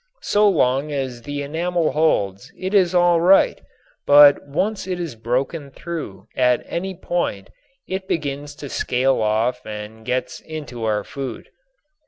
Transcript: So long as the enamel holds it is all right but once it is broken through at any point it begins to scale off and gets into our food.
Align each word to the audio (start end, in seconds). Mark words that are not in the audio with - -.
So 0.23 0.49
long 0.49 0.91
as 0.91 1.21
the 1.21 1.43
enamel 1.43 1.91
holds 1.91 2.51
it 2.57 2.73
is 2.73 2.95
all 2.95 3.21
right 3.21 3.61
but 4.07 4.41
once 4.47 4.87
it 4.87 4.99
is 4.99 5.13
broken 5.15 5.69
through 5.69 6.27
at 6.35 6.63
any 6.65 6.95
point 6.95 7.51
it 7.87 8.07
begins 8.07 8.55
to 8.55 8.67
scale 8.69 9.21
off 9.21 9.63
and 9.63 10.03
gets 10.03 10.39
into 10.39 10.85
our 10.85 11.03
food. 11.03 11.49